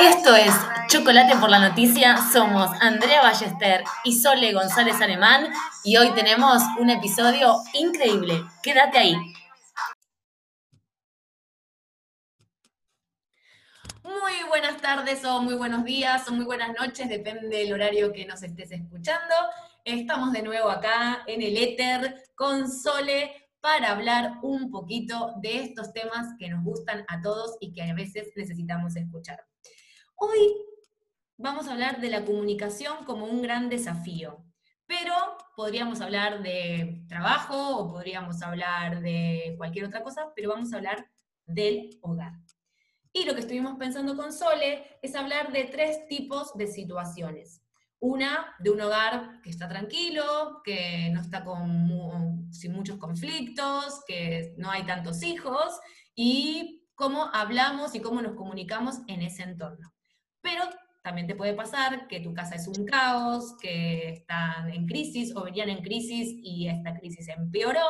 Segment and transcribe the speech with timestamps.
[0.00, 0.52] Esto es
[0.88, 2.16] Chocolate por la Noticia.
[2.32, 5.52] Somos Andrea Ballester y Sole González Alemán
[5.84, 8.44] y hoy tenemos un episodio increíble.
[8.62, 9.16] Quédate ahí.
[14.02, 18.26] Muy buenas tardes o muy buenos días o muy buenas noches, depende del horario que
[18.26, 19.34] nos estés escuchando.
[19.84, 25.92] Estamos de nuevo acá en el éter con Sole para hablar un poquito de estos
[25.92, 29.44] temas que nos gustan a todos y que a veces necesitamos escuchar.
[30.16, 30.54] Hoy
[31.36, 34.44] vamos a hablar de la comunicación como un gran desafío,
[34.86, 35.12] pero
[35.56, 41.10] podríamos hablar de trabajo o podríamos hablar de cualquier otra cosa, pero vamos a hablar
[41.46, 42.32] del hogar.
[43.12, 47.62] Y lo que estuvimos pensando con Sole es hablar de tres tipos de situaciones.
[48.00, 54.54] Una de un hogar que está tranquilo, que no está con, sin muchos conflictos, que
[54.58, 55.80] no hay tantos hijos,
[56.14, 59.93] y cómo hablamos y cómo nos comunicamos en ese entorno.
[60.44, 60.62] Pero
[61.02, 65.42] también te puede pasar que tu casa es un caos, que están en crisis o
[65.42, 67.86] venían en crisis y esta crisis empeoró.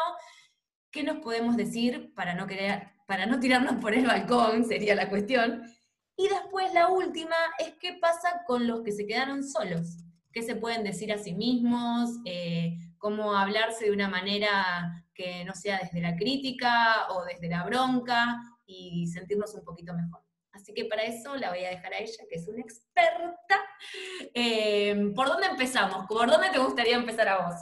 [0.93, 4.65] ¿Qué nos podemos decir para no, querer, para no tirarnos por el balcón?
[4.69, 5.65] Sería la cuestión.
[6.17, 10.05] Y después la última es qué pasa con los que se quedaron solos.
[10.33, 12.11] ¿Qué se pueden decir a sí mismos?
[12.25, 17.65] Eh, ¿Cómo hablarse de una manera que no sea desde la crítica o desde la
[17.65, 20.25] bronca y sentirnos un poquito mejor?
[20.55, 23.61] Así que para eso la voy a dejar a ella, que es una experta.
[24.33, 26.07] Eh, ¿Por dónde empezamos?
[26.09, 27.61] ¿Por dónde te gustaría empezar a vos?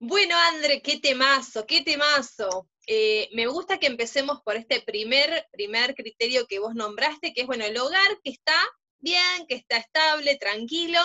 [0.00, 2.68] Bueno, André, qué temazo, qué temazo.
[2.88, 7.46] Eh, me gusta que empecemos por este primer, primer criterio que vos nombraste, que es,
[7.46, 8.56] bueno, el hogar que está
[8.98, 11.00] bien, que está estable, tranquilo,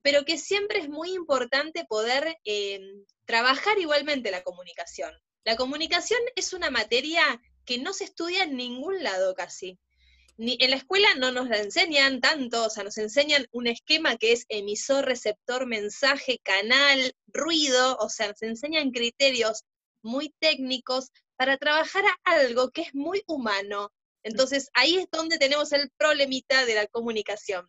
[0.00, 2.80] pero que siempre es muy importante poder eh,
[3.26, 5.14] trabajar igualmente la comunicación.
[5.44, 7.22] La comunicación es una materia
[7.64, 9.78] que no se estudia en ningún lado casi.
[10.36, 14.16] Ni, en la escuela no nos la enseñan tanto, o sea, nos enseñan un esquema
[14.16, 19.64] que es emisor, receptor, mensaje, canal, ruido, o sea, nos enseñan criterios
[20.02, 23.92] muy técnicos para trabajar a algo que es muy humano.
[24.22, 27.68] Entonces, ahí es donde tenemos el problemita de la comunicación.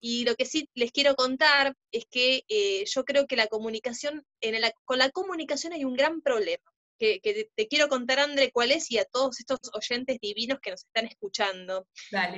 [0.00, 4.24] Y lo que sí les quiero contar es que eh, yo creo que la comunicación,
[4.40, 8.90] en con la comunicación hay un gran problema que, te quiero contar, André, cuál es
[8.90, 11.86] y a todos estos oyentes divinos que nos están escuchando.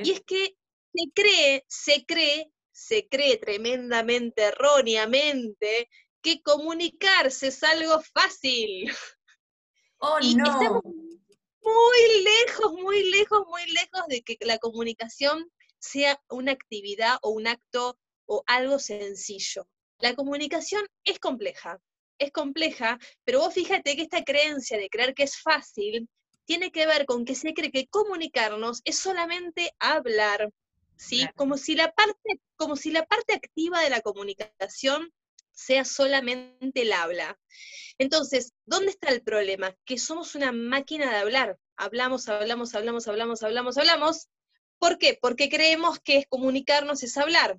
[0.03, 0.57] Y es que
[0.95, 5.89] se cree, se cree, se cree tremendamente erróneamente
[6.23, 8.91] que comunicarse es algo fácil.
[10.01, 10.45] Oh, no.
[10.45, 17.31] Estamos muy lejos, muy lejos, muy lejos de que la comunicación sea una actividad o
[17.31, 19.69] un acto o algo sencillo.
[19.99, 21.81] La comunicación es compleja,
[22.19, 26.09] es compleja, pero vos fíjate que esta creencia de creer que es fácil
[26.45, 30.51] tiene que ver con que se cree que comunicarnos es solamente hablar,
[30.97, 31.27] ¿sí?
[31.37, 35.13] Como, si la parte, como si la parte activa de la comunicación
[35.53, 37.39] sea solamente el habla.
[37.99, 39.75] Entonces, ¿dónde está el problema?
[39.85, 41.59] Que somos una máquina de hablar.
[41.77, 44.29] Hablamos, hablamos, hablamos, hablamos, hablamos, hablamos.
[44.79, 45.19] ¿Por qué?
[45.21, 47.59] Porque creemos que comunicarnos es hablar.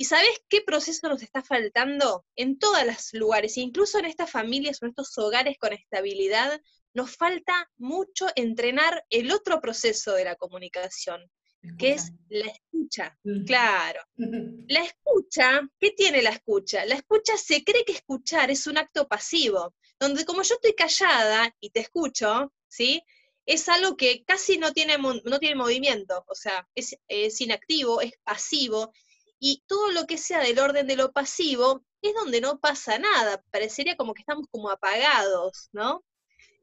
[0.00, 2.24] ¿Y sabes qué proceso nos está faltando?
[2.36, 6.62] En todos los lugares, incluso en estas familias o en estos hogares con estabilidad,
[6.94, 11.28] nos falta mucho entrenar el otro proceso de la comunicación,
[11.76, 13.18] que es la escucha.
[13.24, 13.44] Mm.
[13.44, 14.00] Claro.
[14.68, 16.84] La escucha, ¿qué tiene la escucha?
[16.84, 21.52] La escucha se cree que escuchar es un acto pasivo, donde como yo estoy callada
[21.58, 23.02] y te escucho, ¿sí?
[23.46, 28.12] Es algo que casi no tiene, no tiene movimiento, o sea, es, es inactivo, es
[28.22, 28.92] pasivo,
[29.38, 33.42] y todo lo que sea del orden de lo pasivo es donde no pasa nada,
[33.50, 36.04] parecería como que estamos como apagados, ¿no?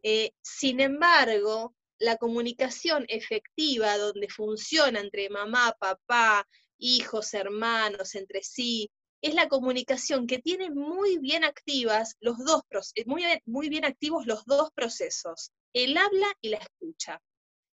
[0.04, 6.48] Eh, sin embargo, la comunicación efectiva, donde funciona entre mamá, papá,
[6.78, 12.62] hijos, hermanos, entre sí, es la comunicación que tiene muy bien activas los dos
[13.06, 17.22] muy, muy bien activos los dos procesos, el habla y la escucha.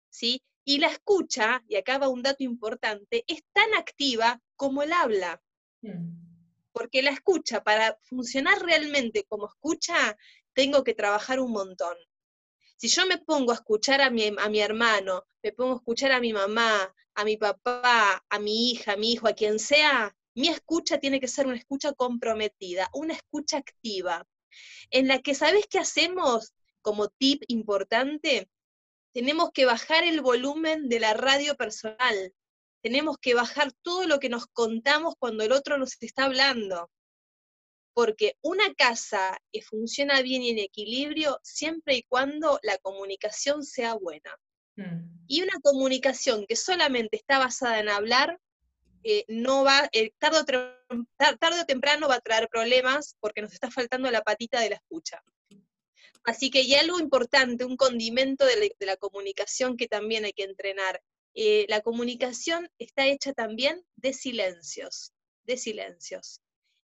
[0.09, 0.41] ¿sí?
[0.71, 5.41] Y la escucha, y acá va un dato importante, es tan activa como el habla.
[5.81, 6.13] Mm.
[6.71, 10.17] Porque la escucha, para funcionar realmente como escucha,
[10.53, 11.97] tengo que trabajar un montón.
[12.77, 16.13] Si yo me pongo a escuchar a mi, a mi hermano, me pongo a escuchar
[16.13, 20.15] a mi mamá, a mi papá, a mi hija, a mi hijo, a quien sea,
[20.35, 24.25] mi escucha tiene que ser una escucha comprometida, una escucha activa,
[24.89, 28.49] en la que, ¿sabes qué hacemos como tip importante?
[29.13, 32.33] Tenemos que bajar el volumen de la radio personal,
[32.81, 36.89] tenemos que bajar todo lo que nos contamos cuando el otro nos está hablando.
[37.93, 39.37] Porque una casa
[39.69, 44.35] funciona bien y en equilibrio siempre y cuando la comunicación sea buena.
[44.77, 45.25] Mm.
[45.27, 48.39] Y una comunicación que solamente está basada en hablar,
[49.03, 54.09] eh, no va, eh, tarde, o temprano va a traer problemas porque nos está faltando
[54.09, 55.21] la patita de la escucha.
[56.23, 61.01] Así que hay algo importante, un condimento de la, comunicación que también hay que entrenar.
[61.33, 65.13] Eh, la comunicación está hecha también de silencios,
[65.43, 66.41] de silencios.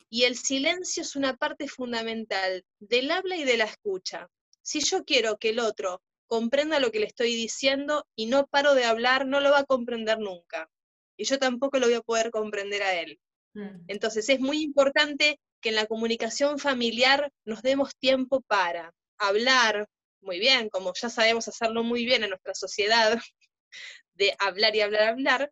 [0.10, 4.28] Y el silencio es una parte fundamental del habla y de la escucha.
[4.62, 8.74] Si yo quiero que el otro comprenda lo que le estoy diciendo y no paro
[8.74, 10.70] de hablar, no lo va a comprender nunca.
[11.16, 13.20] Y yo tampoco lo voy a poder comprender a él.
[13.54, 13.86] Mm.
[13.88, 19.88] Entonces es muy importante que en la comunicación familiar nos demos tiempo para hablar
[20.22, 23.18] muy bien, como ya sabemos hacerlo muy bien en nuestra sociedad,
[24.14, 25.52] de hablar y hablar, hablar,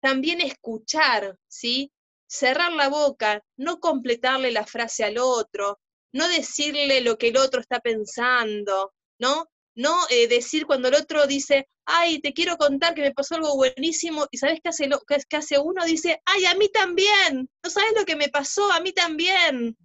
[0.00, 1.92] también escuchar, ¿sí?
[2.26, 5.80] Cerrar la boca, no completarle la frase al otro,
[6.12, 9.48] no decirle lo que el otro está pensando, ¿no?
[9.74, 13.56] No eh, decir cuando el otro dice, ay, te quiero contar que me pasó algo
[13.56, 15.84] buenísimo, y ¿sabes qué hace, lo, qué hace uno?
[15.84, 19.76] Dice, ay, a mí también, no sabes lo que me pasó, a mí también.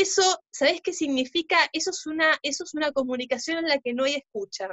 [0.00, 1.58] Eso, ¿sabes qué significa?
[1.74, 4.70] Eso es, una, eso es una comunicación en la que no hay escucha.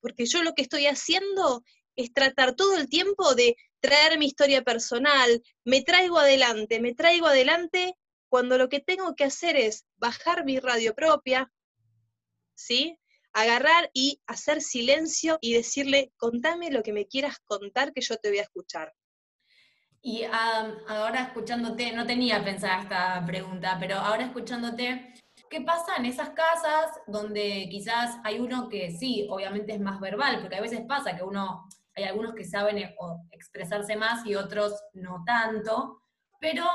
[0.00, 1.62] Porque yo lo que estoy haciendo
[1.94, 7.28] es tratar todo el tiempo de traer mi historia personal, me traigo adelante, me traigo
[7.28, 7.94] adelante
[8.28, 11.52] cuando lo que tengo que hacer es bajar mi radio propia,
[12.56, 12.98] ¿sí?
[13.32, 18.30] Agarrar y hacer silencio y decirle, contame lo que me quieras contar que yo te
[18.30, 18.92] voy a escuchar.
[20.06, 25.14] Y ahora escuchándote, no tenía pensada esta pregunta, pero ahora escuchándote,
[25.48, 30.40] ¿qué pasa en esas casas donde quizás hay uno que sí, obviamente es más verbal,
[30.42, 31.66] porque a veces pasa que uno,
[31.96, 32.94] hay algunos que saben eh,
[33.30, 36.02] expresarse más y otros no tanto,
[36.38, 36.66] pero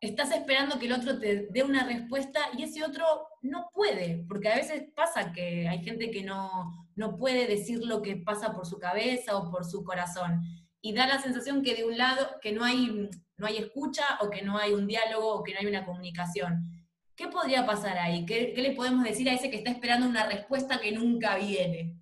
[0.00, 3.04] estás esperando que el otro te dé una respuesta y ese otro
[3.42, 8.00] no puede, porque a veces pasa que hay gente que no, no puede decir lo
[8.00, 10.40] que pasa por su cabeza o por su corazón
[10.86, 14.30] y da la sensación que de un lado, que no hay, no hay escucha o
[14.30, 16.70] que no hay un diálogo o que no hay una comunicación.
[17.16, 18.24] ¿Qué podría pasar ahí?
[18.24, 21.96] ¿Qué, ¿Qué, le podemos decir a ese que está esperando una respuesta que nunca viene?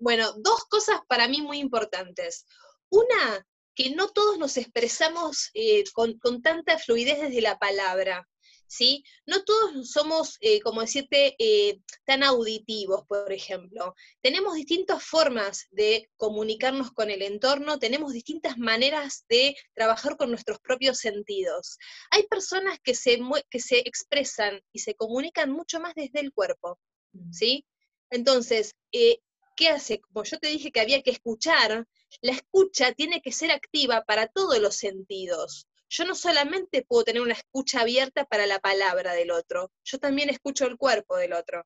[0.00, 2.44] Bueno, dos cosas para mí muy importantes.
[2.88, 3.46] Una,
[3.76, 8.26] que no todos nos expresamos eh, con, con, tanta fluidez desde la palabra.
[8.66, 9.04] ¿Sí?
[9.26, 13.94] No todos somos, eh, como decirte, eh, tan auditivos, por ejemplo.
[14.20, 20.58] Tenemos distintas formas de comunicarnos con el entorno, tenemos distintas maneras de trabajar con nuestros
[20.60, 21.78] propios sentidos.
[22.10, 23.20] Hay personas que se,
[23.50, 26.78] que se expresan y se comunican mucho más desde el cuerpo,
[27.12, 27.32] mm.
[27.32, 27.64] ¿sí?
[28.10, 29.18] Entonces, eh,
[29.56, 30.00] ¿qué hace?
[30.00, 31.86] Como yo te dije que había que escuchar,
[32.20, 37.22] la escucha tiene que ser activa para todos los sentidos yo no solamente puedo tener
[37.22, 41.64] una escucha abierta para la palabra del otro, yo también escucho el cuerpo del otro.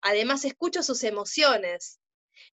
[0.00, 1.98] Además, escucho sus emociones.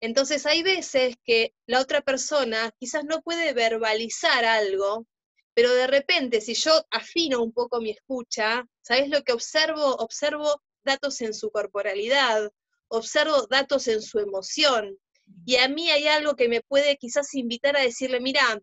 [0.02, 5.06] Entonces, hay veces que la otra persona quizás no puede verbalizar algo,
[5.54, 9.96] pero de repente, si yo afino un poco mi escucha, ¿sabes lo que observo?
[9.96, 12.52] Observo datos en su corporalidad,
[12.90, 14.98] observo datos en su emoción.
[15.46, 18.62] Y a mí hay algo que me puede quizás invitar a decirle, mira,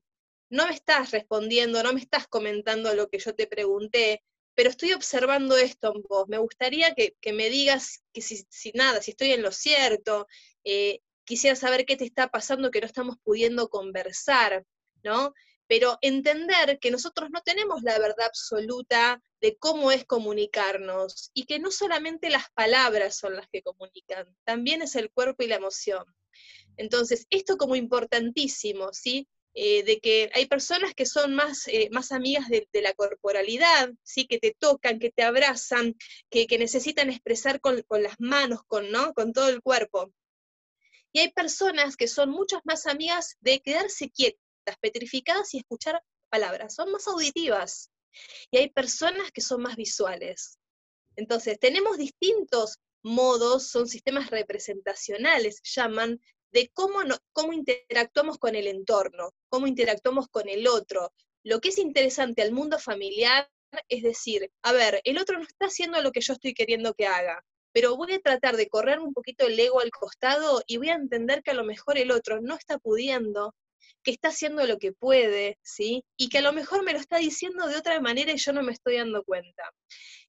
[0.52, 4.22] no me estás respondiendo, no me estás comentando lo que yo te pregunté,
[4.54, 6.28] pero estoy observando esto en vos.
[6.28, 8.44] Me gustaría que, me digas que si,
[8.74, 10.26] nada, si estoy en lo cierto,
[10.62, 14.66] eh, quisiera saber qué te está pasando que no estamos pudiendo conversar,
[15.02, 15.32] ¿no?
[15.68, 21.60] Pero entender que nosotros no tenemos la verdad absoluta de cómo es comunicarnos y que
[21.60, 26.04] no solamente las palabras son las que comunican, también es el cuerpo y la emoción.
[26.76, 29.28] Entonces, esto como importantísimo, ¿sí?
[29.54, 34.26] Eh, de que hay personas que son más, eh, más amigas de, la corporalidad, ¿sí?
[34.26, 35.94] que te tocan, que te abrazan,
[36.30, 39.12] que, necesitan expresar con, las manos, con, ¿no?
[39.12, 40.10] con todo el cuerpo.
[41.12, 44.40] Y hay personas que son muchas más amigas de quedarse quietas,
[44.80, 47.90] petrificadas y escuchar palabras, son más auditivas.
[48.50, 50.58] Y hay personas que son más visuales.
[51.14, 56.20] Entonces, tenemos distintos modos, son sistemas representacionales, llaman,
[56.52, 57.00] de cómo,
[57.32, 61.12] cómo interactuamos con el entorno, cómo interactuamos con el otro.
[61.44, 63.48] Lo que es interesante al mundo familiar
[63.88, 67.06] es decir, a ver, el otro no está haciendo lo que yo estoy queriendo que
[67.06, 70.90] haga, pero voy a tratar de correr un poquito el ego al costado y voy
[70.90, 73.54] a entender que a lo mejor el otro no está pudiendo,
[74.02, 76.04] que está haciendo lo que puede, ¿sí?
[76.16, 78.62] Y que a lo mejor me lo está diciendo de otra manera y yo no
[78.62, 79.62] me estoy dando cuenta.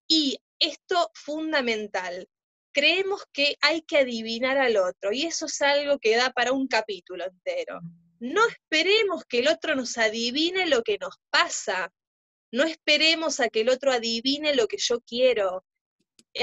[0.08, 2.27] Y esto fundamental,
[2.74, 6.68] creemos que hay que adivinar al otro y eso es algo que da para un
[6.68, 7.80] capítulo entero.
[8.20, 11.94] No esperemos que el otro nos adivine lo que nos pasa.
[12.51, 15.65] No esperemos a que el otro adivine lo que yo quiero.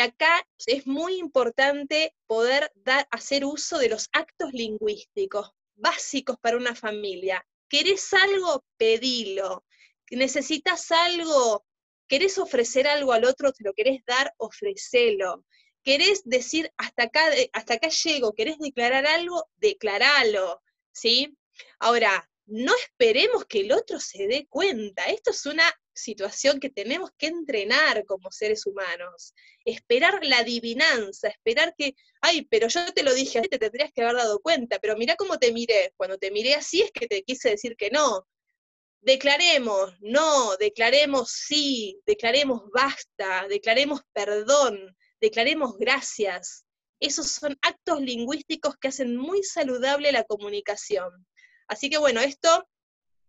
[0.00, 6.75] acá es muy importante poder dar, hacer uso de los actos lingüísticos básicos para una
[6.75, 7.44] familia.
[7.68, 8.64] ¿Querés algo?
[8.76, 9.64] Pedilo.
[10.10, 11.64] ¿Necesitas algo?
[12.08, 13.52] ¿Querés ofrecer algo al otro?
[13.52, 14.34] ¿Te lo querés dar?
[14.37, 15.44] Ofrecelo.
[15.82, 17.22] ¿Querés decir hasta acá,
[17.52, 18.34] hasta acá llego?
[18.34, 19.49] ¿Querés declarar algo?
[19.56, 20.62] Declaralo.
[20.92, 21.37] ¿Sí?
[21.78, 25.04] Ahora, no esperemos que el otro se dé cuenta.
[25.04, 29.34] Esto es una situación que tenemos que entrenar como seres humanos.
[29.64, 34.16] Esperar la adivinanza, esperar que, ay, pero yo te lo dije, te tendrías que haber
[34.16, 35.92] dado cuenta, pero mira cómo te miré.
[35.96, 38.26] Cuando te miré así es que te quise decir que no.
[39.02, 46.64] Declaremos no, declaremos sí, declaremos basta, declaremos perdón, declaremos gracias.
[47.00, 51.26] Esos son actos lingüísticos que hacen muy saludable la comunicación.
[51.66, 52.68] Así que bueno, esto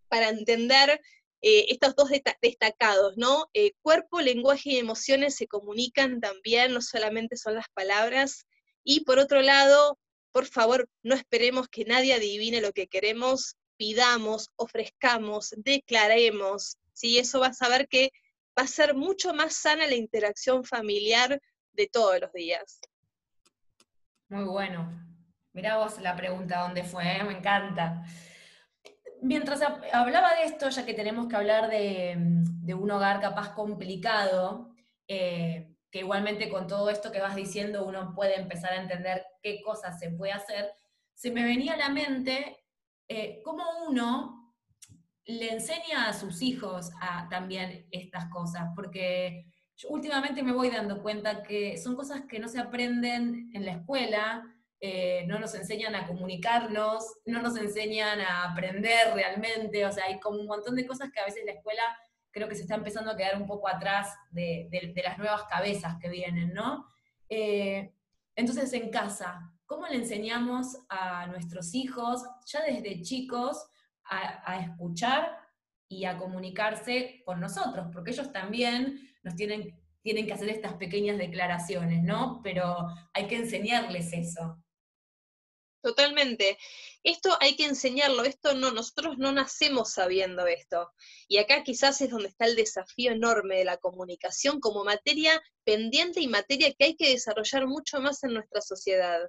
[0.10, 1.00] para entender
[1.41, 2.10] eh, estos dos
[2.41, 3.50] destacados, ¿no?
[3.53, 8.45] Eh, cuerpo, lenguaje y emociones se comunican también, no solamente son las palabras.
[8.83, 9.98] Y por otro lado,
[10.31, 17.17] por favor, no esperemos que nadie adivine lo que queremos, pidamos, ofrezcamos, declaremos, ¿sí?
[17.17, 18.12] Eso va a saber que
[18.57, 21.41] va a ser mucho más sana la interacción familiar
[21.74, 22.80] de todos los días.
[24.30, 24.90] Muy bueno.
[25.54, 27.24] Mirá vos la pregunta dónde fue, ¿eh?
[27.24, 28.06] me encanta
[29.22, 29.62] mientras
[29.94, 32.18] hablaba de esto, ya que tenemos que hablar de,
[32.74, 34.74] un hogar capaz complicado,
[35.08, 39.62] eh, que igualmente con todo esto que vas diciendo uno puede empezar a entender qué
[39.62, 40.72] cosas se puede hacer,
[41.13, 42.66] se me venía a la mente
[43.08, 44.56] eh, cómo uno
[45.25, 46.92] le enseña a sus hijos
[47.30, 49.46] también estas cosas, porque
[49.90, 54.44] últimamente me voy dando cuenta que son cosas que no se aprenden en la escuela,
[54.80, 60.20] eh, no nos enseñan a comunicarnos, no nos enseñan a aprender realmente, o sea, hay
[60.20, 61.84] como un montón de cosas que a veces la escuela
[62.32, 64.70] creo que se está empezando a quedar un poco atrás de,
[65.04, 66.88] las nuevas cabezas que vienen, ¿no?
[67.30, 67.94] Eh,
[68.36, 73.68] entonces, en casa, ¿cómo le enseñamos a nuestros hijos, ya desde chicos,
[74.04, 75.38] a escuchar
[75.88, 77.88] y a comunicarse con nosotros?
[77.94, 82.42] Porque ellos también nos tienen tienen que hacer estas pequeñas declaraciones, ¿no?
[82.44, 84.58] Pero hay que enseñarles eso.
[85.84, 86.60] Totalmente.
[87.04, 90.92] Esto hay que enseñarlo, esto no, nosotros no nacemos sabiendo esto.
[91.28, 96.22] Y acá quizás es donde está el desafío enorme de la comunicación como materia pendiente
[96.22, 99.22] y materia que hay que desarrollar mucho más en nuestra sociedad.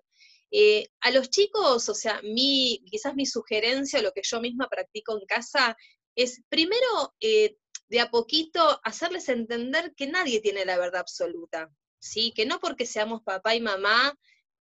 [0.51, 5.19] Eh, a los chicos, o sea, mi, quizás mi sugerencia, lo que yo misma practico
[5.19, 5.75] en casa,
[6.15, 7.57] es primero, eh,
[7.93, 12.33] de a poquito, hacerles entender que nadie tiene la verdad absoluta, ¿sí?
[12.35, 14.19] Que no porque seamos papá y mamá,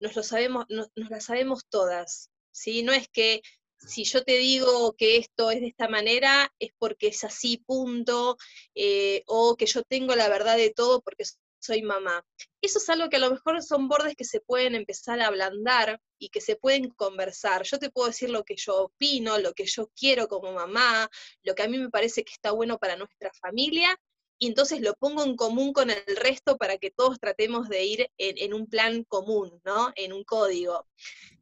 [0.01, 2.83] nos, lo sabemos, nos, la sabemos todas, ¿sí?
[2.83, 3.41] No es que
[3.77, 8.35] si yo te digo que esto es de esta manera, es porque es así, punto,
[8.75, 11.23] eh, o que yo tengo la verdad de todo porque
[11.61, 12.25] soy mamá.
[12.61, 15.97] Eso es algo que a lo mejor son bordes que se pueden empezar a ablandar
[16.23, 17.63] y que se pueden conversar.
[17.63, 21.09] Yo te puedo decir lo que yo opino, lo que yo quiero como mamá,
[21.43, 23.99] lo que a mí me parece que está bueno para nuestra familia,
[24.39, 28.11] y entonces lo pongo en común con el resto para que todos tratemos de ir
[28.17, 29.91] en, un plan común, ¿no?
[29.95, 30.87] En un código.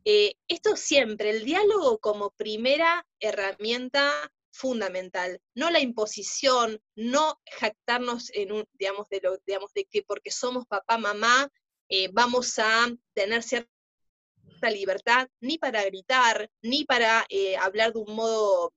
[0.04, 8.52] Eh, esto siempre, el diálogo como primera herramienta fundamental, no la imposición, no jactarnos en
[8.52, 11.50] un, digamos, de lo, digamos, de que porque somos papá, mamá,
[11.90, 13.72] eh, vamos a tener cierta
[14.70, 18.74] libertad, ni para gritar, ni para eh, hablar de un modo,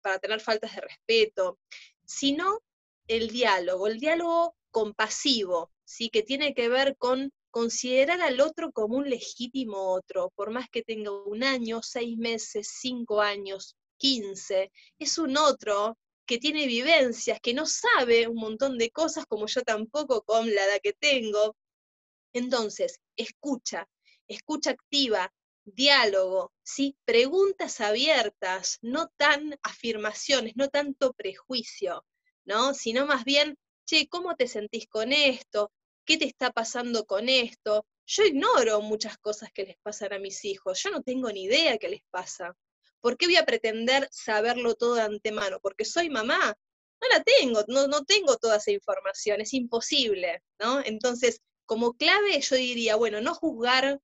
[0.00, 1.58] para tener faltas de respeto,
[2.04, 2.60] sino
[3.08, 6.10] el diálogo, el diálogo compasivo, ¿sí?
[6.10, 10.82] que tiene que ver con considerar al otro como un legítimo otro, por más que
[10.82, 17.54] tenga un año, seis meses, cinco años, quince, es un otro que tiene vivencias, que
[17.54, 21.56] no sabe un montón de cosas como yo tampoco con la edad que tengo.
[22.34, 23.88] Entonces, escucha,
[24.28, 25.32] escucha activa,
[25.64, 26.96] diálogo, ¿sí?
[27.04, 32.04] preguntas abiertas, no tan afirmaciones, no tanto prejuicio.
[32.46, 32.72] ¿no?
[32.74, 35.72] Sino más bien, che, ¿cómo te sentís con esto?
[36.04, 37.84] ¿Qué te está pasando con esto?
[38.06, 41.76] Yo ignoro muchas cosas que les pasan a mis hijos, yo no tengo ni idea
[41.78, 42.56] qué les pasa.
[43.00, 45.58] ¿Por qué voy a pretender saberlo todo de antemano?
[45.60, 46.56] Porque soy mamá,
[47.00, 50.80] no la tengo, no, no tengo toda esa información, es imposible, ¿no?
[50.84, 54.00] Entonces, como clave yo diría, bueno, no juzgar,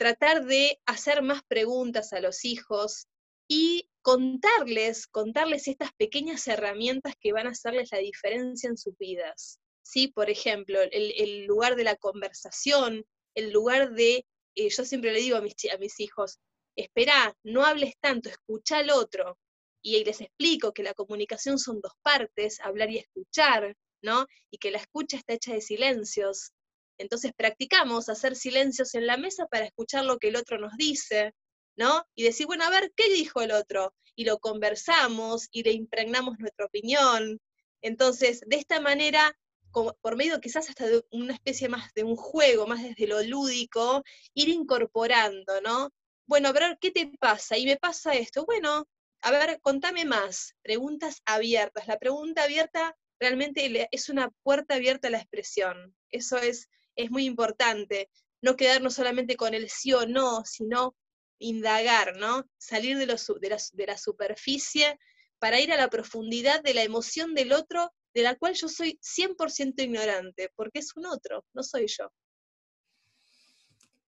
[0.00, 3.06] tratar de hacer más preguntas a los hijos
[3.46, 9.60] y contarles, contarles estas pequeñas herramientas que van a hacerles la diferencia en sus vidas.
[9.82, 10.08] ¿sí?
[10.08, 13.04] Por ejemplo, el, lugar de la conversación,
[13.34, 16.38] el lugar de, eh, yo siempre le digo a mis, a mis hijos,
[16.76, 19.36] espera, no hables tanto, escucha al otro.
[19.82, 24.26] Y les explico que la comunicación son dos partes, hablar y escuchar, ¿no?
[24.50, 26.52] Y que la escucha está hecha de silencios.
[27.00, 31.32] Entonces practicamos hacer silencios en la mesa para escuchar lo que el otro nos dice,
[31.76, 32.04] ¿no?
[32.14, 33.94] Y decir, bueno, a ver, ¿qué dijo el otro?
[34.14, 37.40] Y lo conversamos y le impregnamos nuestra opinión.
[37.80, 39.34] Entonces, de esta manera,
[39.72, 44.02] por medio quizás hasta de una especie más de un juego, más desde lo lúdico,
[44.34, 45.90] ir incorporando, ¿no?
[46.26, 47.56] Bueno, a ver, ¿qué te pasa?
[47.56, 48.44] Y me pasa esto.
[48.44, 48.86] Bueno,
[49.22, 50.54] a ver, contame más.
[50.62, 51.86] Preguntas abiertas.
[51.86, 55.94] La pregunta abierta realmente es una puerta abierta a la expresión.
[56.10, 56.68] Eso es,
[57.02, 58.10] es muy importante.
[58.42, 60.96] No quedarnos solamente con el sí o no, sino
[61.38, 62.44] indagar, ¿no?
[62.58, 64.98] Salir de, de la superficie
[65.38, 68.98] para ir a la profundidad de la emoción del otro, de la cual yo soy
[69.02, 72.12] 100% ignorante, porque es un otro, no soy yo.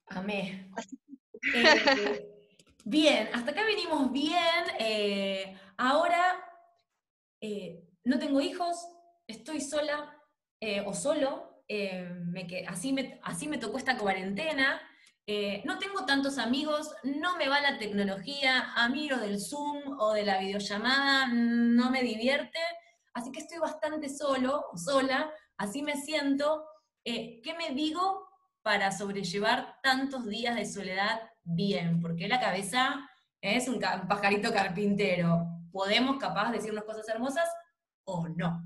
[0.07, 0.71] Amén.
[1.55, 4.65] Eh, bien, hasta acá venimos bien.
[4.79, 6.41] Eh, ahora
[7.41, 8.77] eh, no tengo hijos,
[9.27, 10.19] estoy sola
[10.87, 11.52] o solo.
[12.27, 14.81] Me, así, me, así me tocó esta cuarentena.
[15.65, 20.39] no tengo tantos amigos, no me va la tecnología, a del Zoom o de la
[20.39, 22.59] videollamada no me divierte,
[23.15, 26.65] así que estoy bastante solo sola, así me siento.
[27.05, 28.29] ¿Qué me digo
[28.63, 33.09] para sobrellevar tantos días de soledad bien, porque la cabeza
[33.41, 35.47] es un, pajarito carpintero.
[35.73, 37.49] Podemos capaz decirnos cosas hermosas
[38.05, 38.63] o no.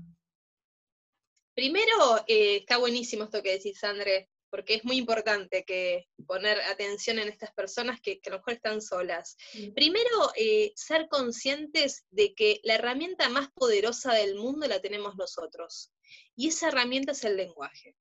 [1.57, 7.17] Primero, eh, está buenísimo esto que decís, André, porque es muy importante que poner atención
[7.17, 9.35] en estas personas que, a lo mejor están solas.
[9.73, 15.91] Primero, eh, ser conscientes de que la herramienta más poderosa del mundo la tenemos nosotros,
[16.35, 17.95] y esa herramienta es el lenguaje.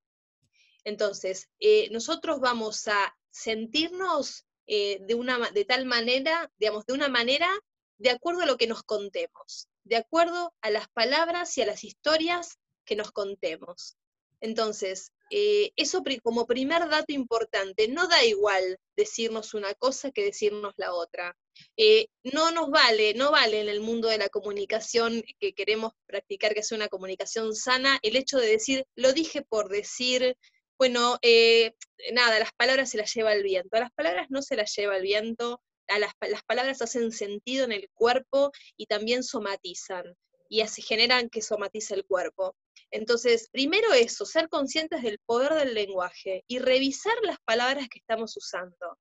[0.84, 7.08] Entonces, eh, nosotros vamos a sentirnos eh, de, una, de tal manera, digamos, de una
[7.08, 7.48] manera
[7.96, 11.84] de acuerdo a lo que nos contemos, de acuerdo a las palabras y a las
[11.84, 13.96] historias que nos contemos.
[14.40, 20.74] Entonces, eh, eso como primer dato importante, no da igual decirnos una cosa que decirnos
[20.76, 21.36] la otra.
[21.76, 26.54] Eh, no nos vale, no vale en el mundo de la comunicación que queremos practicar
[26.54, 30.36] que sea una comunicación sana, el hecho de decir, lo dije por decir,
[30.78, 31.74] bueno, eh,
[32.12, 33.76] nada, las palabras se las lleva el viento.
[33.76, 36.14] A las palabras no se las lleva el viento, a las,
[36.46, 40.16] palabras hacen sentido en el cuerpo y también somatizan,
[40.48, 42.54] y así generan que somatice el cuerpo.
[42.90, 48.36] Entonces, primero eso, ser conscientes del poder del lenguaje y revisar las palabras que estamos
[48.36, 48.98] usando.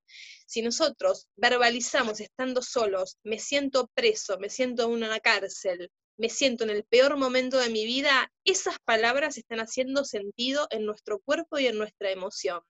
[0.48, 6.64] Si nosotros verbalizamos estando solos, me siento preso, me siento en una cárcel, me siento
[6.64, 11.60] en el peor momento de mi vida, esas palabras están haciendo sentido en nuestro cuerpo
[11.60, 12.62] y en nuestra emoción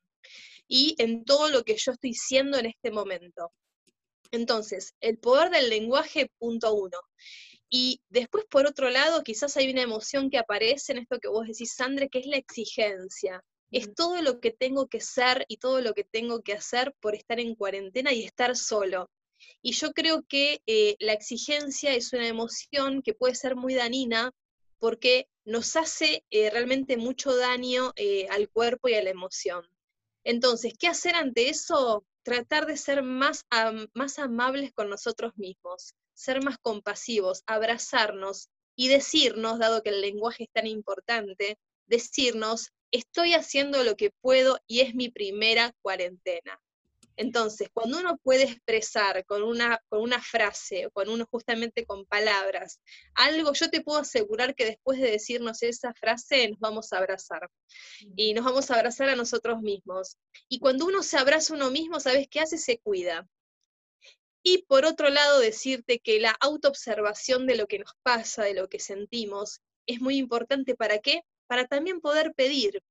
[0.67, 3.51] y en todo lo que yo estoy siendo en este momento.
[4.31, 6.97] Entonces, el poder del lenguaje, punto uno.
[7.77, 11.45] Y después, por otro lado, quizás hay una emoción que aparece en esto que vos
[11.45, 13.43] decís, Sandra, que es la exigencia.
[13.69, 17.15] Es todo lo que tengo que ser y todo lo que tengo que hacer por
[17.15, 19.09] estar en cuarentena y estar solo.
[19.61, 24.31] Y yo creo que eh, la exigencia es una emoción que puede ser muy danina
[24.79, 29.65] porque nos hace eh, realmente mucho daño eh, al cuerpo y a la emoción.
[30.23, 32.05] Entonces, ¿qué hacer ante eso?
[32.23, 33.45] Tratar de ser más,
[33.93, 40.45] más amables con nosotros mismos, ser más compasivos, abrazarnos y decirnos, dado que el lenguaje
[40.45, 46.59] es tan importante, decirnos, estoy haciendo lo que puedo y es mi primera cuarentena.
[47.17, 52.81] Entonces, cuando uno puede expresar con una, con una frase, con uno justamente con palabras,
[53.13, 57.49] algo, yo te puedo asegurar que después de decirnos esa frase nos vamos a abrazar.
[58.17, 60.17] Y nos vamos a abrazar a nosotros mismos.
[60.49, 62.57] Y cuando uno se abraza a uno mismo, ¿sabes qué hace?
[62.57, 63.27] Se cuida.
[64.47, 68.69] Y por otro lado, decirte que la autoobservación de lo que nos pasa, de lo
[68.69, 70.75] que sentimos, es muy importante.
[70.75, 71.21] ¿Para qué?
[71.47, 72.83] Para también poder pedir.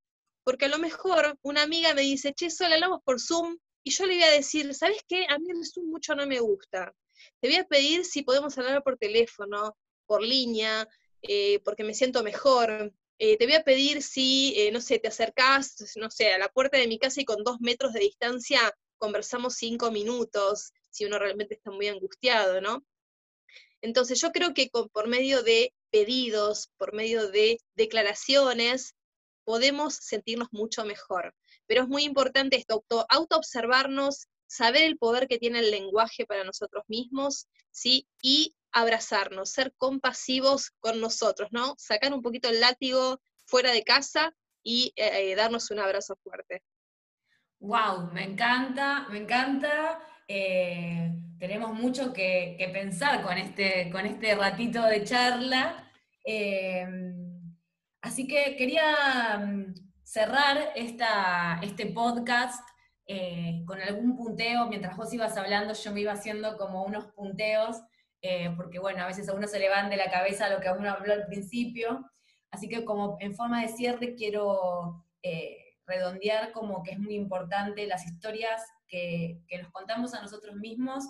[0.42, 4.04] Porque a lo mejor una amiga me dice, che, solo hablamos por Zoom, y yo
[4.06, 5.26] le voy a decir, ¿sabes qué?
[5.28, 6.92] A mí el Zoom mucho no me gusta.
[7.40, 10.88] Te voy a pedir si podemos hablar por teléfono, por línea,
[11.22, 12.92] eh, porque me siento mejor.
[13.20, 16.48] Eh, te voy a pedir si, eh, no sé, te acercás, no sé, a la
[16.48, 21.18] puerta de mi casa y con dos metros de distancia conversamos cinco minutos, si uno
[21.18, 22.84] realmente está muy angustiado, ¿no?
[23.82, 28.94] Entonces yo creo que por medio de pedidos, por medio de declaraciones,
[29.44, 31.34] podemos sentirnos mucho mejor
[31.66, 36.84] pero es muy importante esto, auto-observarnos, saber el poder que tiene el lenguaje para nosotros
[36.88, 38.06] mismos, ¿sí?
[38.22, 41.74] Y abrazarnos, ser compasivos con nosotros, ¿no?
[41.78, 46.62] Sacar un poquito el látigo fuera de casa y eh, eh, darnos un abrazo fuerte.
[47.60, 50.00] Wow, me encanta, me encanta.
[50.28, 55.90] Eh, tenemos mucho que, pensar con este, con este ratito de charla.
[58.00, 62.62] así que quería mm, cerrar esta, este podcast
[63.06, 64.66] eh, con algún punteo.
[64.66, 67.82] Mientras vos ibas hablando, yo me iba haciendo como unos punteos,
[68.22, 70.70] eh, porque bueno, a veces a uno se le van de la cabeza lo que
[70.70, 72.10] uno habló al principio.
[72.50, 77.86] Así que como en forma de cierre quiero eh, redondear como que es muy importante
[77.86, 78.62] las historias
[79.48, 81.04] que, nos contamos a nosotros mismos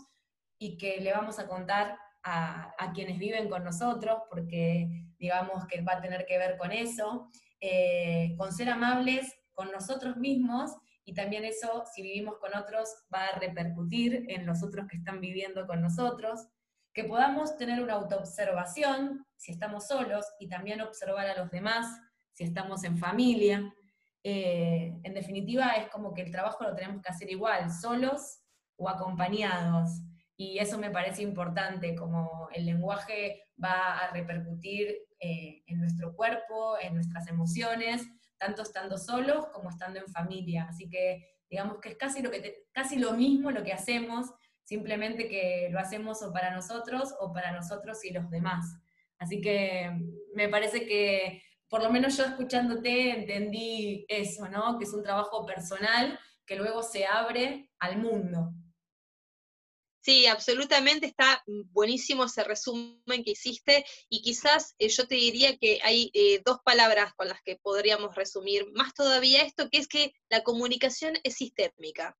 [0.59, 5.83] y que le vamos a contar a, a, quienes viven con nosotros, porque digamos que
[5.83, 7.31] va a tener que ver con eso,
[8.37, 10.73] con ser amables con nosotros mismos
[11.05, 15.21] y también eso, si vivimos con otros, va a repercutir en los otros que están
[15.21, 16.49] viviendo con nosotros,
[16.93, 21.87] que podamos tener una autoobservación si estamos solos y también observar a los demás
[22.33, 23.75] si estamos en familia.
[24.27, 28.41] Eh, en definitiva, es como que el trabajo lo tenemos que hacer igual, solos
[28.77, 29.91] o acompañados.
[30.37, 36.77] Y eso me parece importante, como el lenguaje va a repercutir eh, en nuestro cuerpo,
[36.81, 38.03] en nuestras emociones,
[38.39, 40.67] tanto estando solos como estando en familia.
[40.69, 44.33] Así que digamos que es casi lo, que casi lo mismo lo que hacemos,
[44.65, 48.65] simplemente que lo hacemos o para nosotros o para nosotros y los demás.
[49.19, 49.93] Así que
[50.35, 54.79] me parece que por lo menos yo escuchándote entendí eso, ¿no?
[54.79, 58.53] Que es un trabajo personal que luego se abre al mundo.
[60.05, 65.81] Sí, absolutamente está buenísimo ese resumen que hiciste y quizás eh, yo te diría que
[65.83, 70.13] hay eh, dos palabras con las que podríamos resumir más todavía esto, que es que
[70.29, 72.19] la comunicación es sistémica.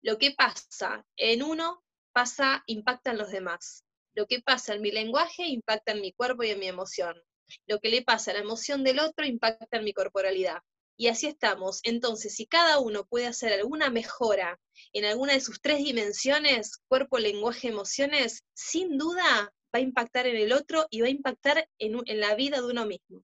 [0.00, 3.84] Lo que pasa en uno pasa, impacta en los demás.
[4.14, 7.22] Lo que pasa en mi lenguaje impacta en mi cuerpo y en mi emoción.
[7.66, 10.58] Lo que le pasa a la emoción del otro impacta en mi corporalidad.
[10.96, 11.80] Y así estamos.
[11.84, 14.58] Entonces, si cada uno puede hacer alguna mejora
[14.92, 20.36] en alguna de sus tres dimensiones, cuerpo, lenguaje, emociones, sin duda va a impactar en
[20.36, 23.22] el otro y va a impactar en, en la vida de uno mismo.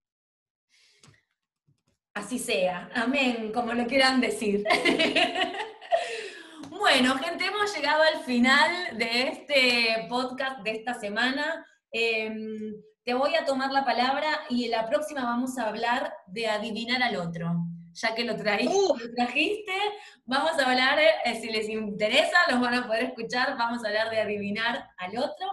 [2.15, 2.91] Así sea.
[2.95, 4.65] Amén, como lo quieran decir.
[6.71, 11.65] bueno, gente, hemos llegado al final de este podcast de esta semana.
[11.93, 12.75] Em,
[13.09, 17.03] te voy a tomar la palabra y en la próxima vamos a hablar de adivinar
[17.03, 17.57] al otro.
[17.95, 19.73] Ya que lo, trajiste,
[20.27, 24.11] vamos a hablar, eh, si les interesa, los van a poder escuchar, vamos a hablar
[24.11, 25.47] de adivinar al otro.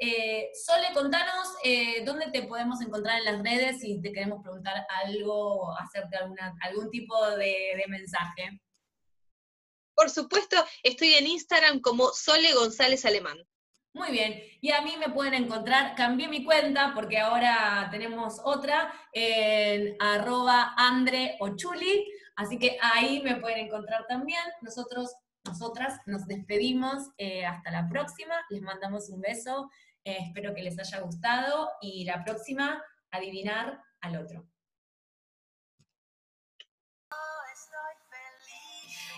[0.00, 4.84] Eh, Sole, contanos eh, dónde te podemos encontrar en las redes si te queremos preguntar
[5.04, 8.60] algo hacerte alguna, algún tipo de, de mensaje.
[9.94, 13.38] Por supuesto, estoy en Instagram como Sole González Alemán.
[13.92, 18.92] Muy bien, y a mí me pueden encontrar, cambié mi cuenta porque ahora tenemos otra
[19.12, 21.36] en arroba Andre
[22.36, 24.42] así que ahí me pueden encontrar también.
[24.62, 25.12] Nosotros,
[25.44, 29.68] nosotras nos despedimos, eh, hasta la próxima, les mandamos un beso,
[30.04, 34.46] eh, espero que les haya gustado y la próxima, adivinar al otro.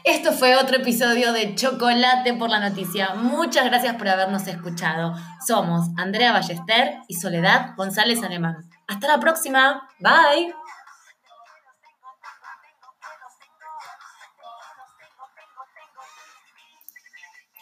[0.04, 3.14] Esto fue otro episodio de Chocolate por la Noticia.
[3.14, 5.14] Muchas gracias por habernos escuchado.
[5.46, 8.68] Somos Andrea Ballester y Soledad González Alemán.
[8.88, 9.88] Hasta la próxima.
[10.00, 10.52] Bye.